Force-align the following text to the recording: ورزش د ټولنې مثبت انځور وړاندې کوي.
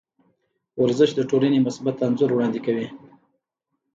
ورزش 0.81 1.09
د 1.15 1.21
ټولنې 1.29 1.57
مثبت 1.67 1.95
انځور 2.05 2.31
وړاندې 2.33 2.59
کوي. 2.65 2.87